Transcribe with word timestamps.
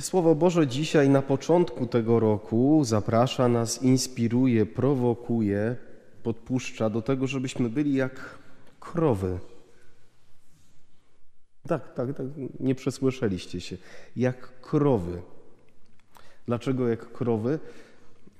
Słowo 0.00 0.34
Boże 0.34 0.66
dzisiaj 0.66 1.08
na 1.08 1.22
początku 1.22 1.86
tego 1.86 2.20
roku 2.20 2.84
zaprasza 2.84 3.48
nas, 3.48 3.82
inspiruje, 3.82 4.66
prowokuje, 4.66 5.76
podpuszcza 6.22 6.90
do 6.90 7.02
tego, 7.02 7.26
żebyśmy 7.26 7.68
byli 7.68 7.94
jak 7.94 8.38
krowy. 8.80 9.38
Tak, 11.68 11.94
tak, 11.94 12.16
tak, 12.16 12.26
nie 12.60 12.74
przesłyszeliście 12.74 13.60
się. 13.60 13.76
Jak 14.16 14.60
krowy. 14.60 15.22
Dlaczego 16.46 16.88
jak 16.88 17.12
krowy? 17.12 17.58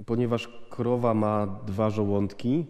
Ponieważ 0.06 0.48
krowa 0.70 1.14
ma 1.14 1.46
dwa 1.66 1.90
żołądki 1.90 2.66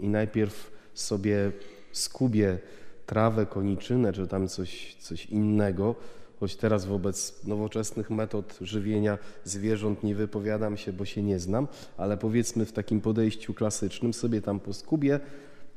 i 0.00 0.08
najpierw 0.08 0.70
sobie 0.94 1.52
skubie 1.92 2.58
trawę, 3.06 3.46
koniczynę 3.46 4.12
czy 4.12 4.26
tam 4.26 4.48
coś, 4.48 4.94
coś 4.94 5.26
innego, 5.26 5.94
choć 6.40 6.56
teraz 6.56 6.84
wobec 6.84 7.44
nowoczesnych 7.44 8.10
metod 8.10 8.58
żywienia 8.60 9.18
zwierząt 9.44 10.02
nie 10.02 10.14
wypowiadam 10.14 10.76
się, 10.76 10.92
bo 10.92 11.04
się 11.04 11.22
nie 11.22 11.38
znam, 11.38 11.68
ale 11.96 12.16
powiedzmy 12.16 12.64
w 12.64 12.72
takim 12.72 13.00
podejściu 13.00 13.54
klasycznym 13.54 14.14
sobie 14.14 14.42
tam 14.42 14.60
poskubie, 14.60 15.20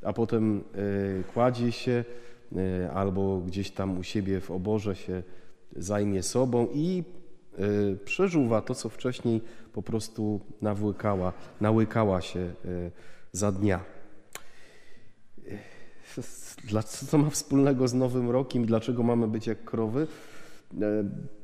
a 0.04 0.14
potem 0.14 0.58
y, 0.58 1.24
kładzie 1.34 1.72
się 1.72 2.06
y, 2.52 2.92
albo 2.92 3.38
gdzieś 3.38 3.72
tam 3.72 3.98
u 3.98 4.04
siebie 4.04 4.40
w 4.40 4.52
oborze 4.52 4.96
się 4.96 5.24
zajmie 5.76 6.24
sobą 6.24 6.68
i 6.74 7.04
y, 7.60 7.98
przeżuwa 8.06 8.62
to, 8.62 8.76
co 8.76 8.90
wcześniej 8.90 9.42
po 9.74 9.82
prostu 9.82 10.40
nawłykała, 10.62 11.34
nałykała 11.62 12.22
się 12.22 12.54
za 13.32 13.52
dnia. 13.52 13.80
Co 16.86 17.06
to 17.12 17.18
ma 17.18 17.30
wspólnego 17.30 17.88
z 17.88 17.94
Nowym 17.94 18.30
Rokiem? 18.30 18.66
Dlaczego 18.66 19.04
mamy 19.04 19.28
być 19.28 19.48
jak 19.48 19.64
krowy? 19.64 20.08
E, 20.82 21.04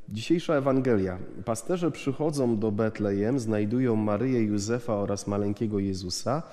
dzisiejsza 0.10 0.56
Ewangelia. 0.56 1.18
Pasterze 1.46 1.92
przychodzą 1.92 2.60
do 2.60 2.72
Betlejem, 2.72 3.40
znajdują 3.40 3.96
Maryję, 3.96 4.44
Józefa 4.44 4.96
oraz 4.96 5.28
maleńkiego 5.28 5.80
Jezusa 5.80 6.44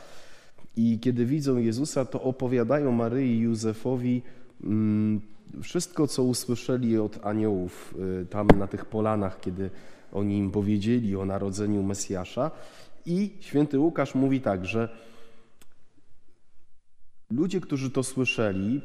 i 0.76 0.98
kiedy 1.00 1.26
widzą 1.26 1.56
Jezusa, 1.56 2.04
to 2.04 2.22
opowiadają 2.22 2.92
Maryi 2.92 3.30
i 3.30 3.38
Józefowi 3.38 4.22
mm, 4.64 5.20
wszystko, 5.62 6.06
co 6.06 6.22
usłyszeli 6.22 6.98
od 6.98 7.26
aniołów 7.26 7.94
y, 8.22 8.26
tam 8.26 8.46
na 8.46 8.66
tych 8.66 8.84
polanach, 8.84 9.40
kiedy 9.40 9.70
oni 10.12 10.38
im 10.38 10.50
powiedzieli 10.50 11.16
o 11.16 11.24
narodzeniu 11.24 11.82
Mesjasza. 11.82 12.50
I 13.06 13.30
święty 13.40 13.78
Łukasz 13.78 14.14
mówi 14.14 14.40
tak, 14.40 14.66
że 14.66 14.88
ludzie, 17.30 17.60
którzy 17.60 17.90
to 17.90 18.02
słyszeli, 18.02 18.82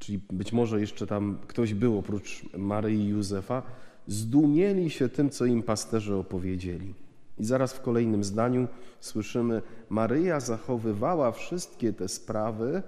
czyli 0.00 0.20
być 0.32 0.52
może 0.52 0.80
jeszcze 0.80 1.06
tam 1.06 1.38
ktoś 1.46 1.74
był 1.74 1.98
oprócz 1.98 2.42
Maryi 2.56 3.00
i 3.00 3.08
Józefa, 3.08 3.62
zdumieli 4.06 4.90
się 4.90 5.08
tym, 5.08 5.30
co 5.30 5.44
im 5.44 5.62
pasterze 5.62 6.16
opowiedzieli. 6.16 6.94
I 7.38 7.44
zaraz 7.44 7.72
w 7.72 7.80
kolejnym 7.80 8.24
zdaniu 8.24 8.68
słyszymy: 9.00 9.62
Maryja 9.88 10.40
zachowywała 10.40 11.32
wszystkie 11.32 11.92
te 11.92 12.08
sprawy 12.08 12.82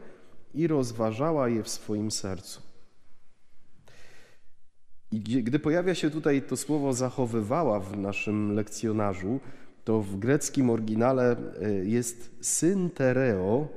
i 0.55 0.67
rozważała 0.67 1.49
je 1.49 1.63
w 1.63 1.69
swoim 1.69 2.11
sercu. 2.11 2.63
I 5.13 5.21
gdy 5.21 5.59
pojawia 5.59 5.95
się 5.95 6.11
tutaj 6.11 6.43
to 6.43 6.57
słowo 6.57 6.93
zachowywała 6.93 7.81
w 7.81 7.99
naszym 7.99 8.55
lekcjonarzu, 8.55 9.41
to 9.85 10.01
w 10.01 10.17
greckim 10.17 10.71
oryginale 10.71 11.37
e, 11.63 11.71
jest 11.71 12.31
syntereo, 12.41 13.69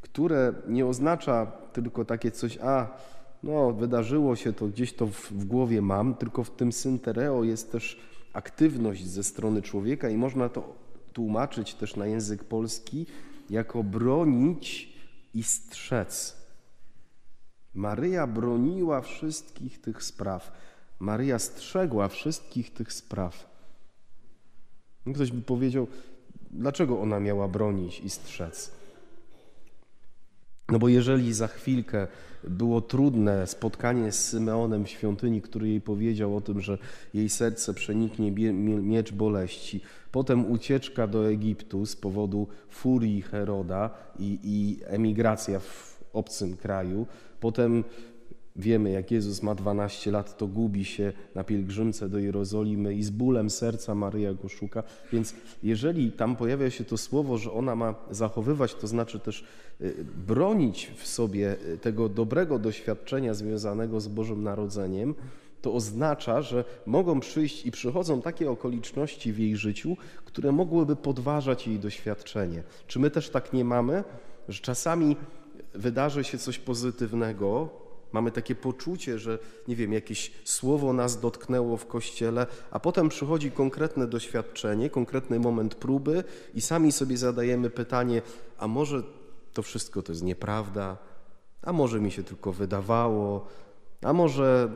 które 0.00 0.54
nie 0.68 0.86
oznacza 0.86 1.52
tylko 1.82 2.04
takie 2.04 2.30
coś, 2.30 2.58
a 2.58 2.96
no 3.42 3.72
wydarzyło 3.72 4.36
się 4.36 4.52
to, 4.52 4.66
gdzieś 4.66 4.92
to 4.92 5.06
w, 5.06 5.32
w 5.32 5.44
głowie 5.44 5.82
mam, 5.82 6.14
tylko 6.14 6.44
w 6.44 6.50
tym 6.50 6.72
syntereo 6.72 7.44
jest 7.44 7.72
też 7.72 8.00
aktywność 8.32 9.06
ze 9.06 9.24
strony 9.24 9.62
człowieka 9.62 10.08
i 10.08 10.16
można 10.16 10.48
to 10.48 10.74
tłumaczyć 11.12 11.74
też 11.74 11.96
na 11.96 12.06
język 12.06 12.44
polski 12.44 13.06
jako 13.50 13.82
bronić 13.82 14.92
i 15.34 15.42
strzec. 15.42 16.36
Maryja 17.74 18.26
broniła 18.26 19.00
wszystkich 19.00 19.80
tych 19.80 20.02
spraw. 20.02 20.52
Maryja 20.98 21.38
strzegła 21.38 22.08
wszystkich 22.08 22.74
tych 22.74 22.92
spraw. 22.92 23.56
Ktoś 25.14 25.32
by 25.32 25.42
powiedział, 25.42 25.86
dlaczego 26.50 27.00
ona 27.00 27.20
miała 27.20 27.48
bronić 27.48 28.00
i 28.00 28.10
strzec? 28.10 28.72
No 30.68 30.78
bo 30.78 30.88
jeżeli 30.88 31.34
za 31.34 31.46
chwilkę 31.46 32.06
było 32.44 32.80
trudne 32.80 33.46
spotkanie 33.46 34.12
z 34.12 34.28
Symeonem 34.28 34.84
w 34.84 34.88
świątyni, 34.88 35.42
który 35.42 35.68
jej 35.68 35.80
powiedział 35.80 36.36
o 36.36 36.40
tym, 36.40 36.60
że 36.60 36.78
jej 37.14 37.28
serce 37.28 37.74
przeniknie 37.74 38.32
miecz 38.82 39.12
boleści, 39.12 39.80
potem 40.12 40.50
ucieczka 40.50 41.06
do 41.06 41.28
Egiptu 41.28 41.86
z 41.86 41.96
powodu 41.96 42.48
furii 42.68 43.22
Heroda 43.22 43.90
i, 44.18 44.38
i 44.44 44.78
emigracja 44.84 45.58
w 45.58 46.04
obcym 46.12 46.56
kraju, 46.56 47.06
potem 47.40 47.84
Wiemy, 48.58 48.90
jak 48.90 49.10
Jezus 49.10 49.42
ma 49.42 49.54
12 49.54 50.10
lat, 50.10 50.38
to 50.38 50.46
gubi 50.46 50.84
się 50.84 51.12
na 51.34 51.44
pielgrzymce 51.44 52.08
do 52.08 52.18
Jerozolimy 52.18 52.94
i 52.94 53.02
z 53.02 53.10
bólem 53.10 53.50
serca 53.50 53.94
Maryja 53.94 54.34
go 54.34 54.48
szuka. 54.48 54.82
Więc 55.12 55.34
jeżeli 55.62 56.12
tam 56.12 56.36
pojawia 56.36 56.70
się 56.70 56.84
to 56.84 56.96
słowo, 56.96 57.38
że 57.38 57.52
ona 57.52 57.76
ma 57.76 57.94
zachowywać, 58.10 58.74
to 58.74 58.86
znaczy 58.86 59.20
też 59.20 59.44
y, 59.80 60.04
bronić 60.26 60.90
w 60.96 61.06
sobie 61.06 61.56
y, 61.74 61.78
tego 61.78 62.08
dobrego 62.08 62.58
doświadczenia 62.58 63.34
związanego 63.34 64.00
z 64.00 64.08
Bożym 64.08 64.42
Narodzeniem, 64.42 65.14
to 65.62 65.74
oznacza, 65.74 66.42
że 66.42 66.64
mogą 66.86 67.20
przyjść 67.20 67.66
i 67.66 67.70
przychodzą 67.70 68.22
takie 68.22 68.50
okoliczności 68.50 69.32
w 69.32 69.38
jej 69.38 69.56
życiu, 69.56 69.96
które 70.24 70.52
mogłyby 70.52 70.96
podważać 70.96 71.66
jej 71.66 71.78
doświadczenie. 71.78 72.62
Czy 72.86 72.98
my 72.98 73.10
też 73.10 73.30
tak 73.30 73.52
nie 73.52 73.64
mamy, 73.64 74.04
że 74.48 74.60
czasami 74.60 75.16
wydarzy 75.74 76.24
się 76.24 76.38
coś 76.38 76.58
pozytywnego, 76.58 77.68
Mamy 78.16 78.30
takie 78.30 78.54
poczucie, 78.54 79.18
że 79.18 79.38
nie 79.68 79.76
wiem, 79.76 79.92
jakieś 79.92 80.32
słowo 80.44 80.92
nas 80.92 81.20
dotknęło 81.20 81.76
w 81.76 81.86
kościele, 81.86 82.46
a 82.70 82.80
potem 82.80 83.08
przychodzi 83.08 83.50
konkretne 83.50 84.06
doświadczenie, 84.06 84.90
konkretny 84.90 85.40
moment 85.40 85.74
próby 85.74 86.24
i 86.54 86.60
sami 86.60 86.92
sobie 86.92 87.16
zadajemy 87.16 87.70
pytanie: 87.70 88.22
a 88.58 88.68
może 88.68 89.02
to 89.52 89.62
wszystko 89.62 90.02
to 90.02 90.12
jest 90.12 90.22
nieprawda? 90.22 90.96
A 91.62 91.72
może 91.72 92.00
mi 92.00 92.10
się 92.10 92.22
tylko 92.22 92.52
wydawało? 92.52 93.46
A 94.02 94.12
może 94.12 94.68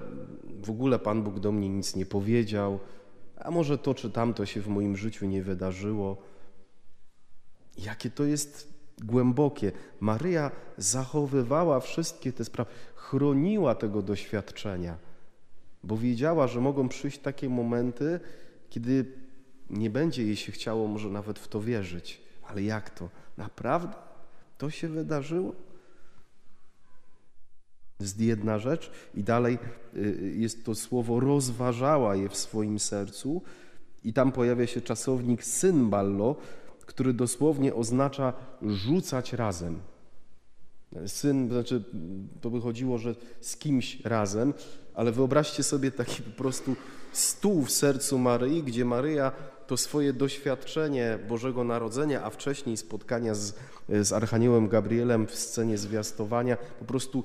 w 0.64 0.70
ogóle 0.70 0.98
Pan 0.98 1.22
Bóg 1.22 1.38
do 1.38 1.52
mnie 1.52 1.68
nic 1.68 1.96
nie 1.96 2.06
powiedział? 2.06 2.78
A 3.36 3.50
może 3.50 3.78
to 3.78 3.94
czy 3.94 4.10
tamto 4.10 4.46
się 4.46 4.60
w 4.60 4.68
moim 4.68 4.96
życiu 4.96 5.26
nie 5.26 5.42
wydarzyło? 5.42 6.16
Jakie 7.78 8.10
to 8.10 8.24
jest 8.24 8.79
głębokie. 9.04 9.72
Maryja 10.00 10.50
zachowywała 10.78 11.80
wszystkie 11.80 12.32
te 12.32 12.44
sprawy, 12.44 12.70
chroniła 12.94 13.74
tego 13.74 14.02
doświadczenia, 14.02 14.96
bo 15.84 15.96
wiedziała, 15.96 16.46
że 16.46 16.60
mogą 16.60 16.88
przyjść 16.88 17.18
takie 17.18 17.48
momenty, 17.48 18.20
kiedy 18.70 19.04
nie 19.70 19.90
będzie 19.90 20.22
jej 20.22 20.36
się 20.36 20.52
chciało 20.52 20.88
może 20.88 21.10
nawet 21.10 21.38
w 21.38 21.48
to 21.48 21.60
wierzyć. 21.60 22.20
Ale 22.48 22.62
jak 22.62 22.90
to? 22.90 23.08
Naprawdę? 23.36 23.94
To 24.58 24.70
się 24.70 24.88
wydarzyło? 24.88 25.52
Jest 28.00 28.20
jedna 28.20 28.58
rzecz 28.58 28.90
i 29.14 29.22
dalej 29.22 29.58
y, 29.96 30.34
jest 30.36 30.64
to 30.64 30.74
słowo 30.74 31.20
rozważała 31.20 32.16
je 32.16 32.28
w 32.28 32.36
swoim 32.36 32.78
sercu 32.78 33.42
i 34.04 34.12
tam 34.12 34.32
pojawia 34.32 34.66
się 34.66 34.80
czasownik 34.80 35.44
synballo, 35.44 36.36
który 36.90 37.12
dosłownie 37.12 37.74
oznacza 37.74 38.32
rzucać 38.62 39.32
razem. 39.32 39.80
Syn, 41.06 41.48
znaczy, 41.48 41.84
to 42.40 42.50
by 42.50 42.60
chodziło, 42.60 42.98
że 42.98 43.14
z 43.40 43.56
kimś 43.56 44.00
razem, 44.04 44.54
ale 44.94 45.12
wyobraźcie 45.12 45.62
sobie 45.62 45.90
taki 45.90 46.22
po 46.22 46.30
prostu 46.30 46.76
stół 47.12 47.64
w 47.64 47.70
sercu 47.70 48.18
Maryi, 48.18 48.62
gdzie 48.62 48.84
Maryja 48.84 49.32
to 49.66 49.76
swoje 49.76 50.12
doświadczenie 50.12 51.18
Bożego 51.28 51.64
Narodzenia, 51.64 52.22
a 52.22 52.30
wcześniej 52.30 52.76
spotkania 52.76 53.34
z, 53.34 53.54
z 53.88 54.12
Archaniołem 54.12 54.68
Gabrielem 54.68 55.26
w 55.26 55.34
scenie 55.34 55.78
zwiastowania, 55.78 56.56
po 56.78 56.84
prostu 56.84 57.24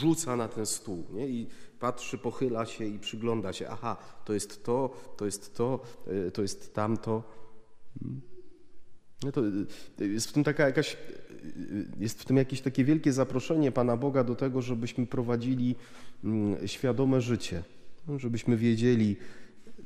rzuca 0.00 0.36
na 0.36 0.48
ten 0.48 0.66
stół 0.66 1.04
nie? 1.12 1.28
i 1.28 1.46
patrzy, 1.80 2.18
pochyla 2.18 2.66
się 2.66 2.84
i 2.84 2.98
przygląda 2.98 3.52
się. 3.52 3.68
Aha, 3.68 3.96
to 4.24 4.32
jest 4.32 4.64
to, 4.64 4.90
to 5.16 5.24
jest 5.24 5.56
to, 5.56 5.80
y, 6.08 6.30
to 6.30 6.42
jest 6.42 6.74
tamto. 6.74 7.22
No 9.22 9.32
to 9.32 9.42
y, 10.00 10.08
jest 10.08 10.28
w 10.28 10.32
tym 10.32 10.44
taka 10.44 10.66
jakaś, 10.66 10.94
y, 10.94 10.96
jest 11.98 12.22
w 12.22 12.24
tym 12.24 12.36
jakieś 12.36 12.60
takie 12.60 12.84
wielkie 12.84 13.12
zaproszenie 13.12 13.72
Pana 13.72 13.96
Boga 13.96 14.24
do 14.24 14.34
tego, 14.34 14.62
żebyśmy 14.62 15.06
prowadzili 15.06 15.76
mm, 16.24 16.68
świadome 16.68 17.20
życie, 17.20 17.62
no, 18.08 18.18
żebyśmy 18.18 18.56
wiedzieli, 18.56 19.16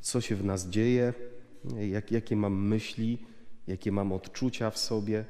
co 0.00 0.20
się 0.20 0.36
w 0.36 0.44
nas 0.44 0.68
dzieje, 0.68 1.14
jak, 1.90 2.12
jakie 2.12 2.36
mam 2.36 2.68
myśli, 2.68 3.18
jakie 3.66 3.92
mam 3.92 4.12
odczucia 4.12 4.70
w 4.70 4.78
sobie. 4.78 5.24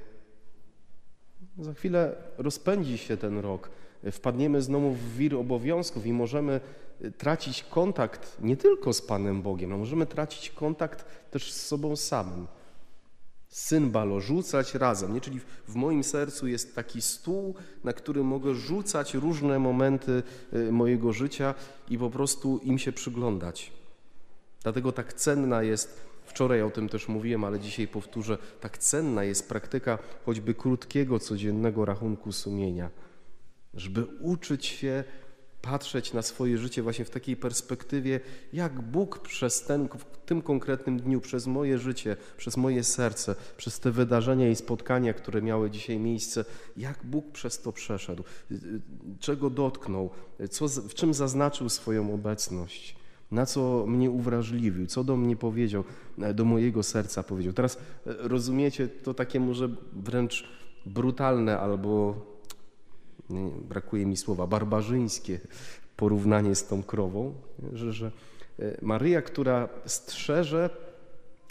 Za 1.59 1.75
chwilę 1.75 2.17
rozpędzi 2.39 2.99
się 2.99 3.17
ten 3.17 3.39
rok, 3.39 3.71
wpadniemy 4.13 4.63
znowu 4.63 4.93
w 4.93 5.17
wir 5.17 5.37
obowiązków 5.37 6.07
i 6.07 6.13
możemy 6.13 6.61
y, 7.05 7.13
tracić 7.13 7.63
kontakt 7.63 8.37
nie 8.41 8.57
tylko 8.57 8.93
z 8.93 9.03
Panem 9.03 9.43
Bogiem, 9.43 9.71
no 9.71 9.79
możemy 9.79 10.07
tracić 10.07 10.51
kontakt 10.51 11.31
też 11.31 11.53
z 11.53 11.67
sobą 11.67 11.97
samym. 11.97 12.47
Symbalo, 13.51 14.21
rzucać 14.21 14.75
razem, 14.75 15.15
nie? 15.15 15.21
czyli 15.21 15.41
w 15.69 15.75
moim 15.75 16.05
sercu 16.05 16.49
jest 16.49 16.75
taki 16.75 17.03
stół, 17.03 17.55
na 17.85 17.93
który 17.93 18.25
mogę 18.25 18.55
rzucać 18.55 19.15
różne 19.15 19.59
momenty 19.59 20.23
y, 20.53 20.73
mojego 20.73 21.13
życia 21.13 21.55
i 21.89 21.99
po 21.99 22.11
prostu 22.11 22.59
im 22.59 22.79
się 22.79 22.93
przyglądać. 22.93 23.73
Dlatego 24.63 24.93
tak 24.93 25.13
cenna 25.13 25.63
jest, 25.63 26.01
wczoraj 26.25 26.63
o 26.63 26.71
tym 26.71 26.89
też 26.89 27.09
mówiłem, 27.09 27.45
ale 27.45 27.61
dzisiaj 27.61 27.89
powtórzę, 27.89 28.39
tak 28.61 28.79
cenna 28.79 29.25
jest 29.25 29.49
praktyka 29.49 29.99
choćby 30.27 30.55
krótkiego, 30.55 31.19
codziennego 31.19 31.85
rachunku 31.85 32.33
sumienia, 32.33 32.91
żeby 33.75 34.05
uczyć 34.05 34.67
się 34.67 35.05
patrzeć 35.63 36.13
na 36.13 36.23
swoje 36.23 36.59
życie 36.59 36.83
właśnie 36.83 37.05
w 37.05 37.11
takiej 37.11 37.37
perspektywie, 37.37 38.21
jak 38.53 38.81
Bóg 38.81 39.19
przez 39.19 39.63
ten, 39.63 39.89
w 39.89 40.05
tym 40.27 40.43
konkretnym 40.43 41.01
dniu, 41.01 41.21
przez 41.21 41.47
moje 41.47 41.79
życie, 41.79 42.17
przez 42.37 42.57
moje 42.57 42.85
serce, 42.85 43.35
przez 43.57 43.81
te 43.81 43.91
wydarzenia 43.91 44.49
i 44.49 44.57
spotkania, 44.57 45.13
które 45.13 45.43
miały 45.43 45.71
dzisiaj 45.71 45.99
miejsce, 45.99 46.45
jak 46.77 46.99
Bóg 47.05 47.33
przez 47.33 47.61
to 47.61 47.73
przeszedł, 47.73 48.25
czego 49.21 49.51
dotknął, 49.51 50.11
co, 50.51 50.69
w 50.69 50.95
czym 50.95 51.15
zaznaczył 51.15 51.69
swoją 51.69 52.15
obecność, 52.15 52.97
na 53.31 53.47
co 53.47 53.85
mnie 53.87 54.11
uwrażliwił, 54.11 54.87
co 54.87 55.05
do 55.05 55.17
mnie 55.17 55.37
powiedział, 55.37 55.85
do 56.35 56.45
mojego 56.45 56.83
serca 56.83 57.23
powiedział. 57.23 57.53
Teraz 57.53 57.77
e, 57.77 57.79
rozumiecie, 58.05 58.89
to 58.89 59.15
takie 59.15 59.41
może 59.41 59.69
wręcz 59.93 60.49
brutalne 60.87 61.61
albo 61.61 62.15
brakuje 63.69 64.07
mi 64.07 64.17
słowa, 64.17 64.47
barbarzyńskie 64.47 65.41
porównanie 65.97 66.55
z 66.55 66.67
tą 66.67 66.83
krową, 66.83 67.35
że, 67.73 67.93
że 67.93 68.13
e, 68.59 68.77
Maryja, 68.83 69.23
która 69.23 69.69
strzeże, 69.87 70.71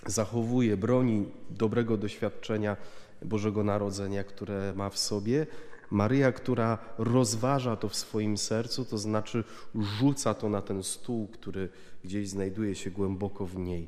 zachowuje, 0.06 0.78
broni 0.78 1.26
dobrego 1.50 1.98
doświadczenia 1.98 2.78
Bożego 3.22 3.64
Narodzenia, 3.64 4.24
które 4.24 4.74
ma 4.76 4.90
w 4.90 4.98
sobie, 4.98 5.48
Maryja, 5.92 6.32
która 6.32 6.78
rozważa 6.98 7.76
to 7.76 7.90
w 7.90 7.96
swoim 7.96 8.38
sercu, 8.38 8.86
to 8.86 8.98
znaczy 8.98 9.44
rzuca 9.76 10.34
to 10.34 10.50
na 10.50 10.62
ten 10.62 10.84
stół, 10.84 11.28
który 11.28 11.70
gdzieś 12.04 12.30
znajduje 12.30 12.76
się 12.76 12.92
głęboko 12.92 13.46
w 13.46 13.58
niej. 13.58 13.88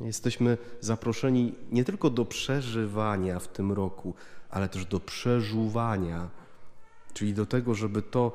Jesteśmy 0.00 0.58
zaproszeni 0.80 1.54
nie 1.72 1.84
tylko 1.84 2.10
do 2.10 2.24
przeżywania 2.24 3.38
w 3.38 3.48
tym 3.48 3.72
roku, 3.72 4.14
ale 4.50 4.68
też 4.68 4.86
do 4.86 5.00
przeżuwania 5.00 6.30
Czyli 7.18 7.34
do 7.34 7.46
tego, 7.46 7.74
żeby 7.74 8.02
to, 8.02 8.32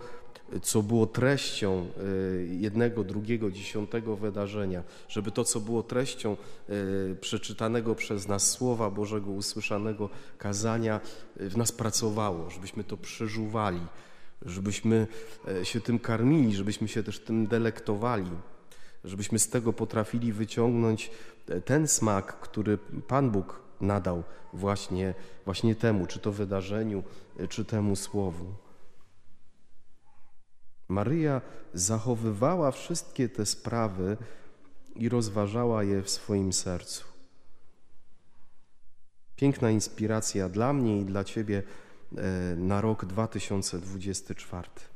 co 0.62 0.84
było 0.84 1.08
treścią 1.08 1.88
y, 1.98 2.58
jednego, 2.60 3.04
drugiego, 3.04 3.52
dziesiątego 3.52 4.16
wydarzenia, 4.16 4.84
żeby 5.10 5.32
to, 5.32 5.44
co 5.44 5.60
było 5.60 5.84
treścią 5.84 6.38
y, 6.70 7.16
przeczytanego 7.22 7.96
przez 7.96 8.28
nas 8.28 8.52
Słowa 8.52 8.90
Bożego, 8.90 9.32
usłyszanego 9.32 10.10
kazania, 10.38 11.00
y, 11.42 11.50
w 11.50 11.58
nas 11.58 11.72
pracowało, 11.72 12.50
żebyśmy 12.50 12.84
to 12.84 12.98
przeżuwali, 12.98 13.82
żebyśmy 14.46 15.08
się 15.64 15.82
tym 15.82 16.00
karmili, 16.00 16.56
żebyśmy 16.56 16.88
się 16.88 17.04
też 17.04 17.20
tym 17.20 17.48
delektowali, 17.48 18.32
żebyśmy 19.04 19.40
z 19.40 19.50
tego 19.50 19.74
potrafili 19.74 20.34
wyciągnąć 20.34 21.12
ten 21.66 21.88
smak, 21.88 22.40
który 22.40 22.78
Pan 23.08 23.32
Bóg 23.32 23.62
nadał 23.82 24.24
właśnie, 24.54 25.14
właśnie 25.46 25.76
temu, 25.76 26.08
czy 26.08 26.20
to 26.20 26.32
wydarzeniu, 26.32 27.04
czy 27.50 27.66
temu 27.66 27.96
słowu. 27.96 28.63
Maryja 30.94 31.42
zachowywała 31.74 32.72
wszystkie 32.72 33.30
te 33.30 33.46
sprawy 33.46 34.18
i 34.96 35.10
rozważała 35.10 35.84
je 35.84 36.02
w 36.02 36.10
swoim 36.10 36.54
sercu. 36.54 37.04
Piękna 39.36 39.70
inspiracja 39.72 40.50
dla 40.50 40.74
mnie 40.74 41.02
i 41.02 41.06
dla 41.06 41.24
Ciebie 41.24 41.64
e, 42.18 42.56
na 42.56 42.82
rok 42.82 43.06
2024. 43.06 44.93